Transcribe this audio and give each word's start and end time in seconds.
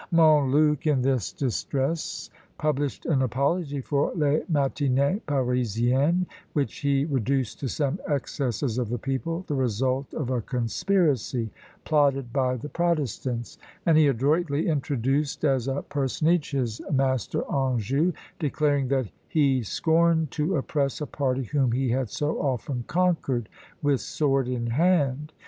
Montluc, 0.09 0.87
in 0.87 1.03
this 1.03 1.31
distress, 1.31 2.31
published 2.57 3.05
an 3.05 3.21
apology 3.21 3.81
for 3.81 4.11
les 4.15 4.41
Matinées 4.51 5.21
Parisiennes, 5.27 6.25
which 6.53 6.77
he 6.79 7.05
reduced 7.05 7.59
to 7.59 7.67
some 7.67 7.99
excesses 8.07 8.79
of 8.79 8.89
the 8.89 8.97
people, 8.97 9.45
the 9.47 9.53
result 9.53 10.11
of 10.15 10.31
a 10.31 10.41
conspiracy 10.41 11.51
plotted 11.85 12.33
by 12.33 12.55
the 12.57 12.67
protestants; 12.67 13.59
and 13.85 13.95
he 13.95 14.07
adroitly 14.07 14.67
introduced 14.67 15.45
as 15.45 15.67
a 15.67 15.83
personage 15.83 16.49
his 16.49 16.81
master 16.91 17.43
Anjou, 17.51 18.11
declaring 18.39 18.87
that 18.87 19.11
"he 19.27 19.61
scorned 19.61 20.31
to 20.31 20.55
oppress 20.55 20.99
a 20.99 21.05
party 21.05 21.43
whom 21.43 21.73
he 21.73 21.89
had 21.89 22.09
so 22.09 22.41
often 22.41 22.85
conquered 22.87 23.49
with 23.83 24.01
sword 24.01 24.47
in 24.47 24.65
hand." 24.65 25.31